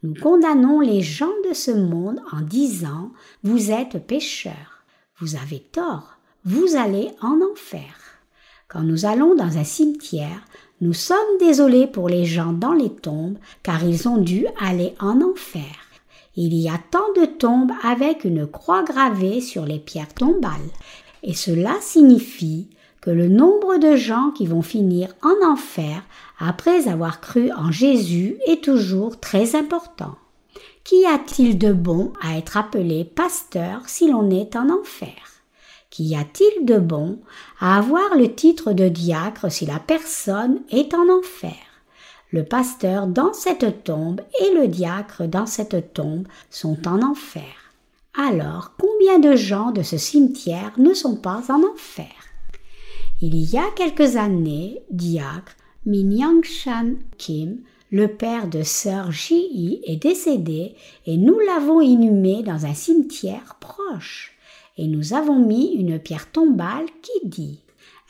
[0.04, 3.12] Nous condamnons les gens de ce monde en disant
[3.44, 4.84] Vous êtes pécheurs,
[5.18, 8.20] vous avez tort, vous allez en enfer.
[8.68, 10.46] Quand nous allons dans un cimetière,
[10.82, 15.22] nous sommes désolés pour les gens dans les tombes car ils ont dû aller en
[15.22, 15.64] enfer.
[16.36, 20.52] Il y a tant de tombes avec une croix gravée sur les pierres tombales,
[21.22, 22.68] et cela signifie
[23.04, 26.02] que le nombre de gens qui vont finir en enfer
[26.40, 30.16] après avoir cru en Jésus est toujours très important.
[30.86, 35.12] Qu'y a-t-il de bon à être appelé pasteur si l'on est en enfer?
[35.90, 37.20] Qu'y a-t-il de bon
[37.60, 41.84] à avoir le titre de diacre si la personne est en enfer?
[42.32, 47.74] Le pasteur dans cette tombe et le diacre dans cette tombe sont en enfer.
[48.18, 52.23] Alors combien de gens de ce cimetière ne sont pas en enfer?
[53.26, 55.56] Il y a quelques années, diacre
[55.86, 62.74] Minyangshan Kim, le père de sœur Ji est décédé et nous l'avons inhumé dans un
[62.74, 64.38] cimetière proche.
[64.78, 67.62] Et nous avons mis une pierre tombale qui dit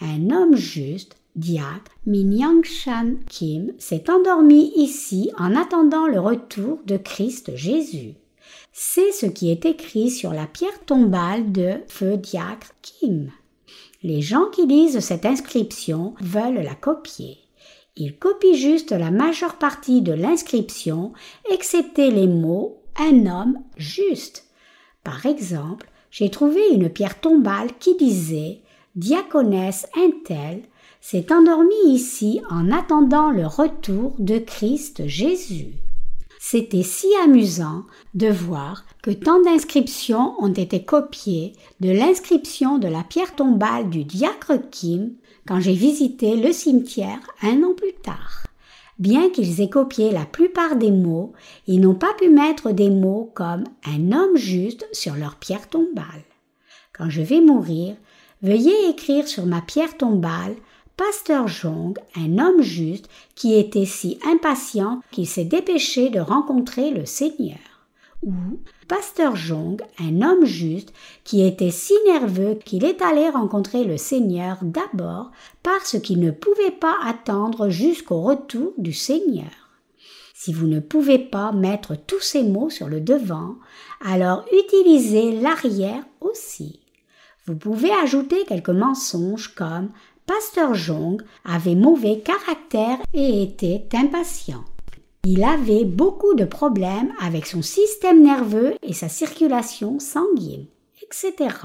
[0.01, 7.55] Un homme juste, diacre Minyangshan Kim, s'est endormi ici en attendant le retour de Christ
[7.55, 8.15] Jésus.
[8.71, 13.29] C'est ce qui est écrit sur la pierre tombale de feu diacre Kim.
[14.03, 17.37] Les gens qui lisent cette inscription veulent la copier.
[17.95, 21.13] Ils copient juste la majeure partie de l'inscription,
[21.49, 24.45] excepté les mots un homme juste.
[25.03, 28.59] Par exemple, j'ai trouvé une pierre tombale qui disait
[28.95, 30.63] Diaconesse Intel
[31.01, 35.73] s'est endormie ici en attendant le retour de Christ Jésus.
[36.39, 43.03] C'était si amusant de voir que tant d'inscriptions ont été copiées de l'inscription de la
[43.03, 45.11] pierre tombale du diacre Kim
[45.45, 48.47] quand j'ai visité le cimetière un an plus tard.
[48.99, 51.33] Bien qu'ils aient copié la plupart des mots,
[51.67, 56.23] ils n'ont pas pu mettre des mots comme un homme juste sur leur pierre tombale.
[56.93, 57.97] Quand je vais mourir,
[58.41, 60.55] veuillez écrire sur ma pierre tombale
[60.95, 67.05] Pasteur Jong, un homme juste qui était si impatient qu'il s'est dépêché de rencontrer le
[67.05, 67.72] Seigneur.
[68.25, 70.93] Ou Pasteur Jong, un homme juste
[71.25, 75.31] qui était si nerveux qu'il est allé rencontrer le Seigneur d'abord
[75.61, 79.51] parce qu'il ne pouvait pas attendre jusqu'au retour du Seigneur.
[80.33, 83.55] Si vous ne pouvez pas mettre tous ces mots sur le devant,
[84.05, 86.79] alors utilisez l'arrière aussi.
[87.45, 89.89] Vous pouvez ajouter quelques mensonges comme
[90.25, 94.63] Pasteur Jong avait mauvais caractère et était impatient.
[95.25, 100.65] Il avait beaucoup de problèmes avec son système nerveux et sa circulation sanguine,
[101.01, 101.55] etc.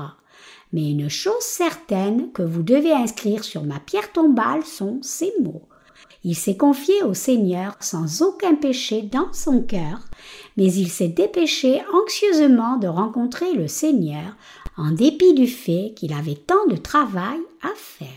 [0.73, 5.69] Mais une chose certaine que vous devez inscrire sur ma pierre tombale sont ces mots.
[6.23, 10.05] Il s'est confié au Seigneur sans aucun péché dans son cœur,
[10.57, 14.37] mais il s'est dépêché anxieusement de rencontrer le Seigneur
[14.77, 18.09] en dépit du fait qu'il avait tant de travail à faire.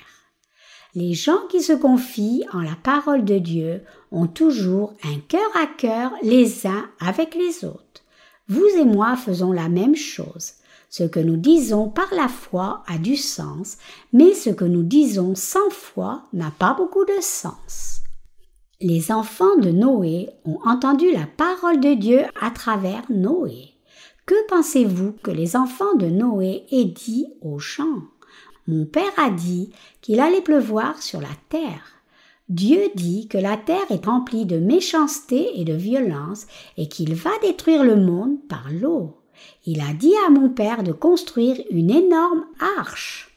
[0.93, 5.67] Les gens qui se confient en la parole de Dieu ont toujours un cœur à
[5.67, 8.04] cœur les uns avec les autres.
[8.47, 10.54] Vous et moi faisons la même chose.
[10.89, 13.78] Ce que nous disons par la foi a du sens,
[14.12, 18.02] mais ce que nous disons sans foi n'a pas beaucoup de sens.
[18.82, 23.69] Les enfants de Noé ont entendu la parole de Dieu à travers Noé.
[24.26, 28.02] Que pensez-vous que les enfants de Noé aient dit aux champs
[28.67, 29.71] mon père a dit
[30.02, 32.01] qu'il allait pleuvoir sur la terre.
[32.52, 37.30] Dieu dit que la terre est remplie de méchanceté et de violence et qu'il va
[37.42, 39.16] détruire le monde par l'eau.
[39.66, 42.44] Il a dit à mon père de construire une énorme
[42.78, 43.34] arche.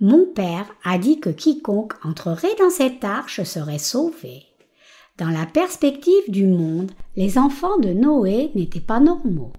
[0.00, 4.42] Mon père a dit que quiconque entrerait dans cette arche serait sauvé.
[5.18, 9.52] Dans la perspective du monde, les enfants de Noé n'étaient pas normaux.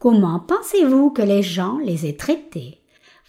[0.00, 2.80] Comment pensez-vous que les gens les aient traités?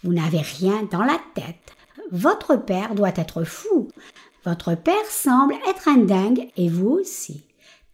[0.02, 1.76] Vous n'avez rien dans la tête.
[2.10, 3.86] Votre père doit être fou.
[4.44, 7.44] Votre père semble être un dingue et vous aussi.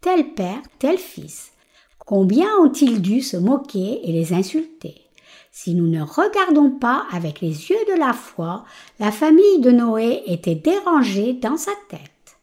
[0.01, 1.53] Tel père, tel fils.
[1.99, 4.95] Combien ont-ils dû se moquer et les insulter?
[5.53, 8.65] Si nous ne regardons pas avec les yeux de la foi,
[8.99, 12.39] la famille de Noé était dérangée dans sa tête.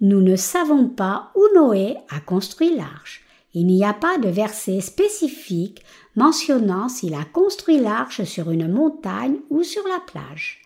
[0.00, 3.24] Nous ne savons pas où Noé a construit l'arche.
[3.52, 5.82] Il n'y a pas de verset spécifique
[6.14, 10.59] mentionnant s'il a construit l'arche sur une montagne ou sur la plage.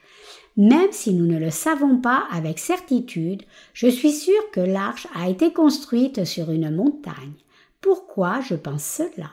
[0.56, 5.28] Même si nous ne le savons pas avec certitude, je suis sûre que l'arche a
[5.28, 7.34] été construite sur une montagne.
[7.80, 9.30] Pourquoi je pense cela?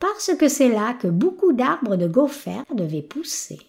[0.00, 3.60] Parce que c'est là que beaucoup d'arbres de gopher devaient pousser.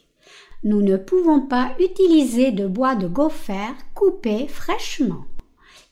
[0.64, 5.26] Nous ne pouvons pas utiliser de bois de gopher coupé fraîchement.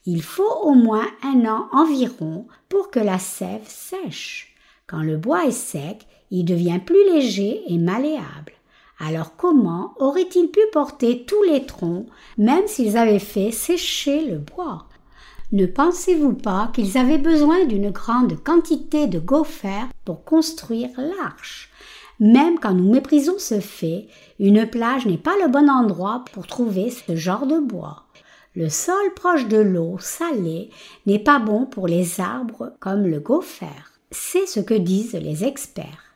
[0.06, 4.56] Il faut au moins un an environ pour que la sève sèche.
[4.88, 8.54] Quand le bois est sec, il devient plus léger et malléable.
[9.06, 14.88] Alors comment auraient-ils pu porter tous les troncs, même s'ils avaient fait sécher le bois?
[15.52, 21.70] Ne pensez-vous pas qu'ils avaient besoin d'une grande quantité de gopher pour construire l'arche?
[22.22, 24.08] Même quand nous méprisons ce fait,
[24.40, 28.06] une plage n'est pas le bon endroit pour trouver ce genre de bois.
[28.56, 30.70] Le sol proche de l'eau salée
[31.08, 33.66] n'est pas bon pour les arbres comme le gopher.
[34.12, 36.13] C'est ce que disent les experts.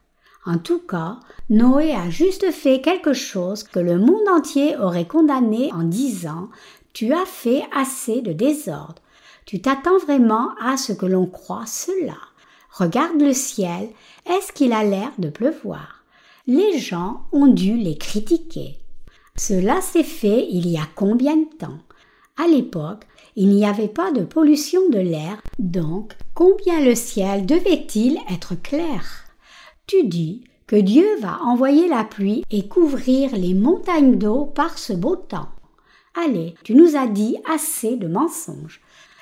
[0.48, 1.18] En tout cas,
[1.50, 6.48] Noé a juste fait quelque chose que le monde entier aurait condamné en disant
[6.94, 9.02] Tu as fait assez de désordre.
[9.46, 12.16] Tu t'attends vraiment à ce que l'on croit cela.
[12.72, 13.90] Regarde le ciel,
[14.26, 16.06] est-ce qu'il a l'air de pleuvoir?
[16.48, 18.78] Les gens ont dû les critiquer.
[19.36, 21.80] Cela s'est fait il y a combien de temps?
[22.42, 23.04] À l'époque,
[23.36, 29.27] il n'y avait pas de pollution de l'air, donc combien le ciel devait-il être clair?
[29.88, 34.92] Tu dis que Dieu va envoyer la pluie et couvrir les montagnes d'eau par ce
[34.92, 35.48] beau temps.
[36.14, 38.82] Allez, tu nous as dit assez de mensonges.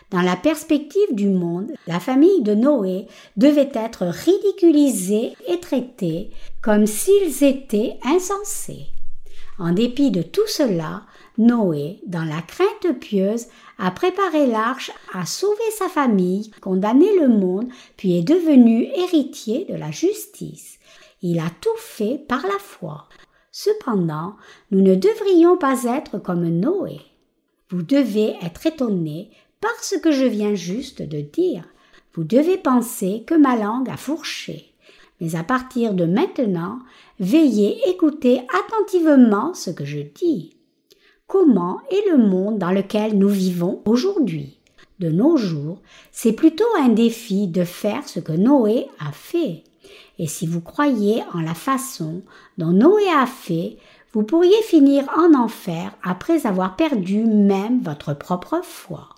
[0.10, 3.06] Dans la perspective du monde, la famille de Noé
[3.38, 8.88] devait être ridiculisée et traitée comme s'ils étaient insensés.
[9.60, 11.04] En dépit de tout cela,
[11.38, 17.68] Noé, dans la crainte pieuse, a préparé l'arche, a sauvé sa famille, condamné le monde,
[17.98, 20.80] puis est devenu héritier de la justice.
[21.22, 23.10] Il a tout fait par la foi.
[23.52, 24.36] Cependant,
[24.72, 27.00] nous ne devrions pas être comme Noé.
[27.70, 31.66] Vous devez être étonné par ce que je viens juste de dire.
[32.14, 34.74] Vous devez penser que ma langue a fourché.
[35.20, 36.80] Mais à partir de maintenant,
[37.20, 40.55] veillez écouter attentivement ce que je dis
[41.28, 44.58] comment est le monde dans lequel nous vivons aujourd'hui.
[45.00, 45.80] De nos jours,
[46.12, 49.64] c'est plutôt un défi de faire ce que Noé a fait.
[50.20, 52.22] Et si vous croyez en la façon
[52.58, 53.78] dont Noé a fait,
[54.14, 59.10] vous pourriez finir en enfer après avoir perdu même votre propre foi.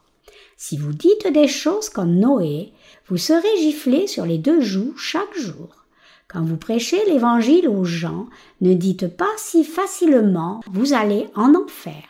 [0.55, 2.73] Si vous dites des choses comme Noé,
[3.07, 5.85] vous serez giflé sur les deux joues chaque jour.
[6.29, 8.27] Quand vous prêchez l'évangile aux gens,
[8.59, 12.03] ne dites pas si facilement vous allez en enfer.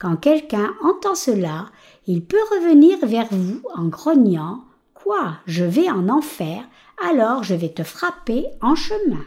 [0.00, 1.66] Quand quelqu'un entend cela,
[2.08, 6.64] il peut revenir vers vous en grognant Quoi, je vais en enfer,
[7.04, 9.24] alors je vais te frapper en chemin.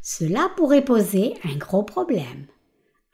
[0.00, 2.46] Cela pourrait poser un gros problème.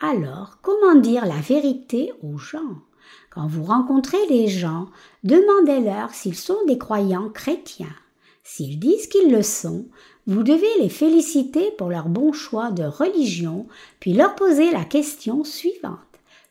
[0.00, 2.82] Alors, comment dire la vérité aux gens?
[3.30, 4.88] Quand vous rencontrez les gens,
[5.22, 7.94] demandez-leur s'ils sont des croyants chrétiens.
[8.42, 9.86] S'ils disent qu'ils le sont,
[10.26, 13.66] vous devez les féliciter pour leur bon choix de religion,
[13.98, 15.98] puis leur poser la question suivante.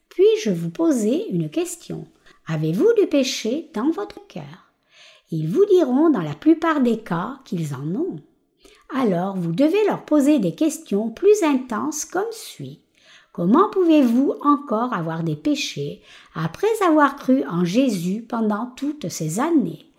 [0.09, 2.05] Puis-je vous poser une question
[2.47, 4.73] Avez-vous du péché dans votre cœur?
[5.31, 8.19] Ils vous diront dans la plupart des cas qu'ils en ont.
[8.93, 12.81] Alors vous devez leur poser des questions plus intenses comme suit.
[13.31, 16.01] Comment pouvez-vous encore avoir des péchés
[16.35, 19.90] après avoir cru en Jésus pendant toutes ces années?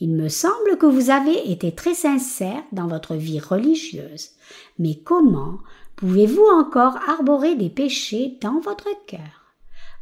[0.00, 4.30] Il me semble que vous avez été très sincère dans votre vie religieuse.
[4.78, 5.58] Mais comment
[5.96, 9.54] pouvez-vous encore arborer des péchés dans votre cœur?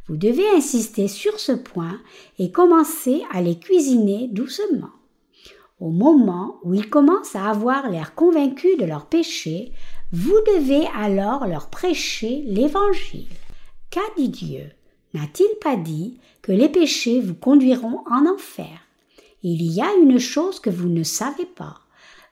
[0.07, 1.99] Vous devez insister sur ce point
[2.39, 4.89] et commencer à les cuisiner doucement.
[5.79, 9.71] Au moment où ils commencent à avoir l'air convaincus de leurs péchés,
[10.11, 13.27] vous devez alors leur prêcher l'Évangile.
[13.91, 14.71] Qu'a dit Dieu?
[15.13, 18.88] N'a-t-il pas dit que les péchés vous conduiront en enfer?
[19.41, 21.79] Il y a une chose que vous ne savez pas.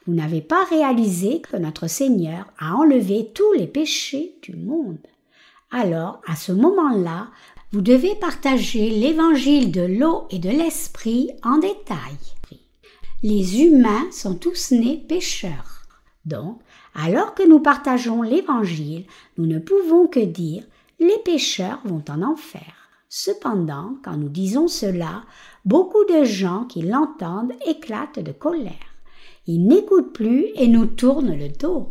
[0.06, 5.00] Vous n'avez pas réalisé que notre Seigneur a enlevé tous les péchés du monde.
[5.72, 7.30] Alors, à ce moment-là,
[7.72, 12.18] vous devez partager l'évangile de l'eau et de l'esprit en détail.
[13.24, 15.84] Les humains sont tous nés pécheurs.
[16.26, 16.60] Donc,
[16.94, 19.06] alors que nous partageons l'évangile,
[19.38, 20.64] nous ne pouvons que dire
[21.00, 22.74] les pécheurs vont en enfer.
[23.10, 25.24] Cependant, quand nous disons cela,
[25.68, 28.72] beaucoup de gens qui l'entendent éclatent de colère.
[29.48, 31.90] Ils n'écoutent plus et nous tournent le dos.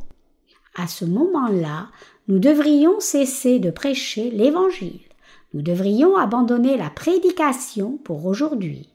[0.74, 1.88] À ce moment-là,
[2.26, 5.00] nous devrions cesser de prêcher l'Évangile.
[5.52, 8.88] Nous devrions abandonner la prédication pour aujourd'hui.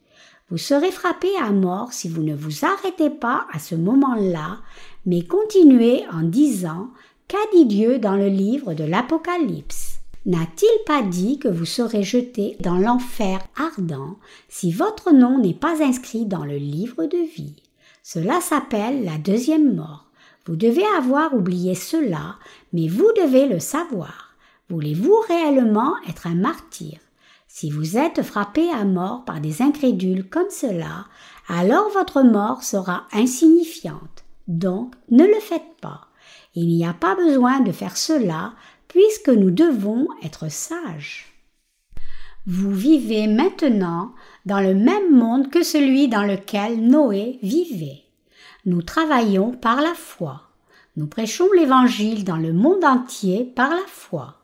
[0.50, 4.62] Vous serez frappé à mort si vous ne vous arrêtez pas à ce moment-là,
[5.06, 6.90] mais continuez en disant
[7.28, 10.01] Qu'a dit Dieu dans le livre de l'Apocalypse?
[10.28, 14.17] N'a-t-il pas dit que vous serez jeté dans l'enfer ardent
[14.49, 17.55] si votre nom n'est pas inscrit dans le livre de vie?
[18.03, 20.05] Cela s'appelle la deuxième mort.
[20.45, 22.36] Vous devez avoir oublié cela,
[22.72, 24.36] mais vous devez le savoir.
[24.69, 26.99] Voulez-vous réellement être un martyr?
[27.47, 31.05] Si vous êtes frappé à mort par des incrédules comme cela,
[31.47, 34.24] alors votre mort sera insignifiante.
[34.47, 36.07] Donc, ne le faites pas.
[36.53, 38.53] Il n'y a pas besoin de faire cela
[38.92, 41.28] puisque nous devons être sages.
[42.46, 44.14] Vous vivez maintenant
[44.46, 48.04] dans le même monde que celui dans lequel Noé vivait.
[48.66, 50.42] Nous travaillons par la foi.
[50.98, 54.42] Nous prêchons l'Évangile dans le monde entier par la foi.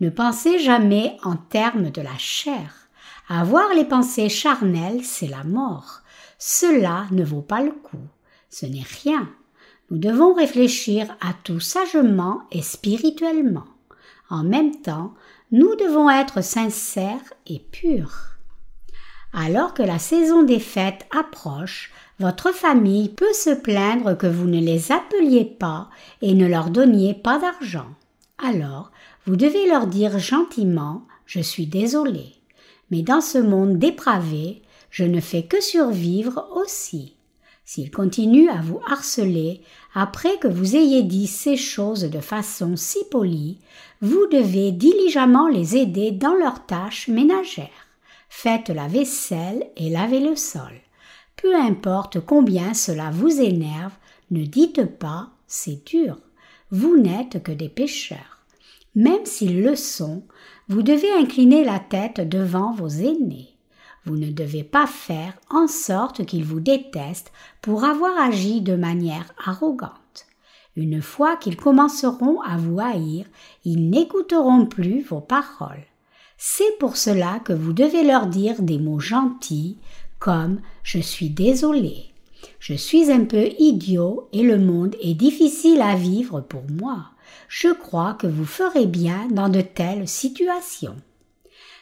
[0.00, 2.88] Ne pensez jamais en termes de la chair.
[3.28, 6.02] Avoir les pensées charnelles, c'est la mort.
[6.38, 8.06] Cela ne vaut pas le coup.
[8.50, 9.28] Ce n'est rien.
[9.90, 13.66] Nous devons réfléchir à tout sagement et spirituellement.
[14.30, 15.12] En même temps,
[15.50, 18.36] nous devons être sincères et purs.
[19.32, 24.60] Alors que la saison des fêtes approche, votre famille peut se plaindre que vous ne
[24.60, 25.90] les appeliez pas
[26.22, 27.88] et ne leur donniez pas d'argent.
[28.38, 28.92] Alors,
[29.26, 32.34] vous devez leur dire gentiment Je suis désolé.
[32.90, 37.16] Mais dans ce monde dépravé, je ne fais que survivre aussi.
[37.64, 39.62] S'ils continuent à vous harceler
[39.94, 43.58] après que vous ayez dit ces choses de façon si polie,
[44.00, 47.88] vous devez diligemment les aider dans leurs tâches ménagères.
[48.28, 50.72] Faites la vaisselle et lavez le sol.
[51.36, 53.92] Peu importe combien cela vous énerve,
[54.30, 56.18] ne dites pas c'est dur.
[56.70, 58.44] Vous n'êtes que des pécheurs.
[58.94, 60.22] Même s'ils le sont,
[60.68, 63.56] vous devez incliner la tête devant vos aînés.
[64.06, 69.32] Vous ne devez pas faire en sorte qu'ils vous détestent pour avoir agi de manière
[69.44, 70.26] arrogante.
[70.76, 73.26] Une fois qu'ils commenceront à vous haïr,
[73.64, 75.84] ils n'écouteront plus vos paroles.
[76.38, 79.76] C'est pour cela que vous devez leur dire des mots gentils
[80.18, 82.12] comme Je suis désolé,
[82.58, 87.10] je suis un peu idiot et le monde est difficile à vivre pour moi
[87.48, 90.96] je crois que vous ferez bien dans de telles situations.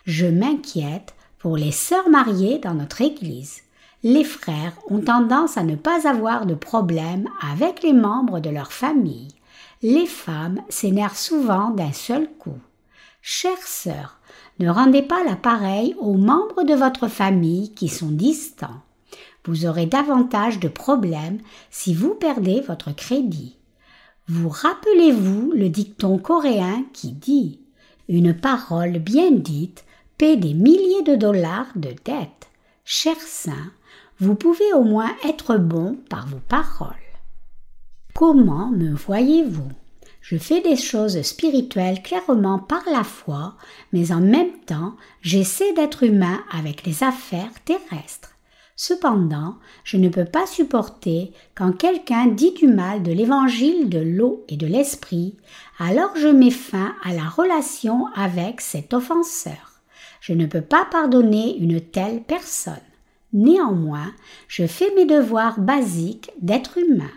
[0.06, 3.62] Je m'inquiète pour les sœurs mariées dans notre Église.
[4.02, 8.72] Les frères ont tendance à ne pas avoir de problème avec les membres de leur
[8.72, 9.28] famille.
[9.82, 12.58] Les femmes s'énervent souvent d'un seul coup.
[13.22, 14.18] Chères sœurs,
[14.58, 18.82] ne rendez pas l'appareil aux membres de votre famille qui sont distants.
[19.44, 21.38] Vous aurez davantage de problèmes
[21.70, 23.56] si vous perdez votre crédit.
[24.26, 27.60] Vous rappelez-vous le dicton coréen qui dit
[28.08, 29.84] Une parole bien dite
[30.18, 32.48] paie des milliers de dollars de dettes.
[32.84, 33.70] Cher saint,
[34.18, 36.88] vous pouvez au moins être bon par vos paroles.
[38.14, 39.70] Comment me voyez-vous?
[40.20, 43.54] Je fais des choses spirituelles clairement par la foi,
[43.92, 48.34] mais en même temps j'essaie d'être humain avec les affaires terrestres.
[48.74, 54.44] Cependant, je ne peux pas supporter quand quelqu'un dit du mal de l'évangile de l'eau
[54.48, 55.36] et de l'esprit,
[55.78, 59.77] alors je mets fin à la relation avec cet offenseur.
[60.28, 62.74] Je ne peux pas pardonner une telle personne.
[63.32, 64.12] Néanmoins,
[64.46, 67.16] je fais mes devoirs basiques d'être humain.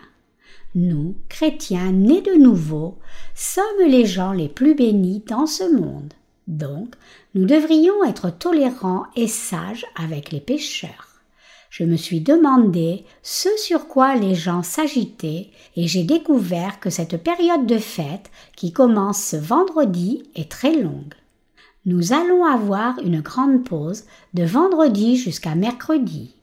[0.74, 2.96] Nous, chrétiens nés de nouveau,
[3.34, 6.14] sommes les gens les plus bénis dans ce monde.
[6.46, 6.94] Donc,
[7.34, 11.12] nous devrions être tolérants et sages avec les pécheurs
[11.72, 17.16] je me suis demandé ce sur quoi les gens s'agitaient et j'ai découvert que cette
[17.16, 21.14] période de fête qui commence ce vendredi est très longue.
[21.84, 24.04] Nous allons avoir une grande pause
[24.34, 26.36] de vendredi jusqu'à mercredi.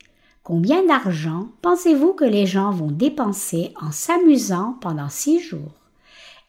[0.43, 5.71] Combien d'argent pensez-vous que les gens vont dépenser en s'amusant pendant six jours?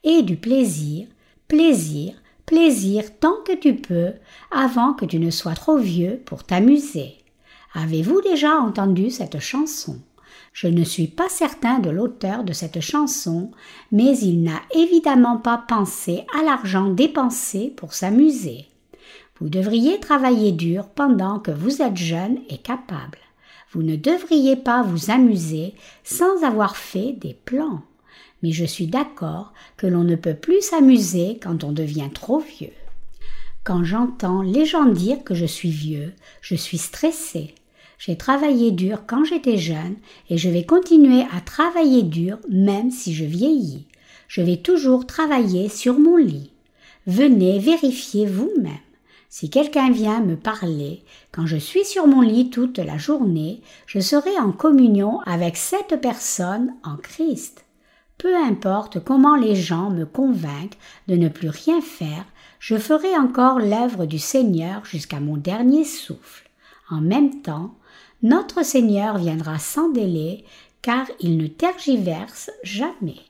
[0.03, 1.07] Et du plaisir,
[1.47, 2.15] plaisir,
[2.47, 4.11] plaisir tant que tu peux
[4.51, 7.15] avant que tu ne sois trop vieux pour t'amuser.
[7.75, 10.01] Avez-vous déjà entendu cette chanson?
[10.53, 13.53] Je ne suis pas certain de l'auteur de cette chanson,
[13.93, 18.67] mais il n'a évidemment pas pensé à l'argent dépensé pour s'amuser.
[19.41, 23.19] Vous devriez travailler dur pendant que vous êtes jeune et capable.
[23.73, 25.75] Vous ne devriez pas vous amuser
[26.05, 27.81] sans avoir fait des plans.
[28.43, 32.73] Mais je suis d'accord que l'on ne peut plus s'amuser quand on devient trop vieux.
[33.65, 36.13] Quand j'entends les gens dire que je suis vieux,
[36.43, 37.55] je suis stressée.
[37.99, 39.97] J'ai travaillé dur quand j'étais jeune
[40.29, 43.87] et je vais continuer à travailler dur même si je vieillis.
[44.29, 46.51] Je vais toujours travailler sur mon lit.
[47.07, 48.79] Venez vérifier vous-même.
[49.33, 54.01] Si quelqu'un vient me parler, quand je suis sur mon lit toute la journée, je
[54.01, 57.65] serai en communion avec cette personne en Christ.
[58.19, 60.77] Peu importe comment les gens me convainquent
[61.07, 62.25] de ne plus rien faire,
[62.59, 66.51] je ferai encore l'œuvre du Seigneur jusqu'à mon dernier souffle.
[66.91, 67.77] En même temps,
[68.25, 70.45] notre Seigneur viendra sans délai,
[70.83, 73.21] car il ne tergiverse jamais.